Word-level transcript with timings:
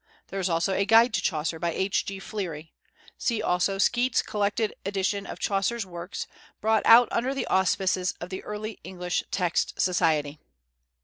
There 0.29 0.39
is 0.39 0.49
also 0.49 0.73
a 0.73 0.83
Guide 0.83 1.13
to 1.13 1.21
Chaucer, 1.21 1.59
by 1.59 1.73
H.G. 1.73 2.17
Fleary. 2.21 2.73
See 3.19 3.39
also 3.39 3.77
Skeat's 3.77 4.23
collected 4.23 4.73
edition 4.83 5.27
of 5.27 5.37
Chaucer's 5.37 5.85
Works, 5.85 6.25
brought 6.59 6.81
out 6.87 7.07
under 7.11 7.35
the 7.35 7.45
auspices 7.45 8.13
of 8.19 8.29
the 8.31 8.43
Early 8.43 8.79
English 8.83 9.23
Text 9.29 9.79
Society. 9.79 10.39